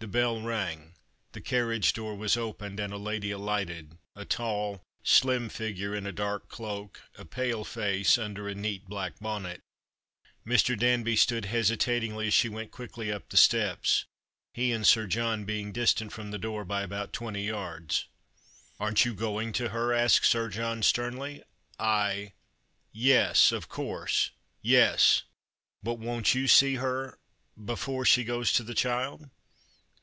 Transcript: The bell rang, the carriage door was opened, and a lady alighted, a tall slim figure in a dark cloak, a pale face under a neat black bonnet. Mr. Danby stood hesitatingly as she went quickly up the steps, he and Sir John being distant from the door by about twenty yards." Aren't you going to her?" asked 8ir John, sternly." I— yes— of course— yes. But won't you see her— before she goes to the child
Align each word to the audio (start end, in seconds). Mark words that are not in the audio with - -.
The 0.00 0.06
bell 0.08 0.38
rang, 0.42 0.92
the 1.32 1.40
carriage 1.40 1.94
door 1.94 2.14
was 2.14 2.36
opened, 2.36 2.78
and 2.78 2.92
a 2.92 2.98
lady 2.98 3.30
alighted, 3.30 3.96
a 4.14 4.26
tall 4.26 4.82
slim 5.02 5.48
figure 5.48 5.94
in 5.94 6.04
a 6.06 6.12
dark 6.12 6.50
cloak, 6.50 7.00
a 7.16 7.24
pale 7.24 7.64
face 7.64 8.18
under 8.18 8.46
a 8.46 8.54
neat 8.54 8.84
black 8.86 9.18
bonnet. 9.18 9.62
Mr. 10.46 10.78
Danby 10.78 11.16
stood 11.16 11.46
hesitatingly 11.46 12.26
as 12.26 12.34
she 12.34 12.50
went 12.50 12.70
quickly 12.70 13.10
up 13.10 13.30
the 13.30 13.38
steps, 13.38 14.04
he 14.52 14.72
and 14.72 14.86
Sir 14.86 15.06
John 15.06 15.46
being 15.46 15.72
distant 15.72 16.12
from 16.12 16.32
the 16.32 16.38
door 16.38 16.66
by 16.66 16.82
about 16.82 17.14
twenty 17.14 17.46
yards." 17.46 18.04
Aren't 18.78 19.06
you 19.06 19.14
going 19.14 19.54
to 19.54 19.70
her?" 19.70 19.94
asked 19.94 20.24
8ir 20.30 20.52
John, 20.52 20.82
sternly." 20.82 21.42
I— 21.78 22.34
yes— 22.92 23.52
of 23.52 23.70
course— 23.70 24.32
yes. 24.60 25.22
But 25.82 25.94
won't 25.98 26.34
you 26.34 26.46
see 26.46 26.74
her— 26.74 27.18
before 27.72 28.04
she 28.04 28.22
goes 28.22 28.52
to 28.52 28.62
the 28.62 28.74
child 28.74 29.30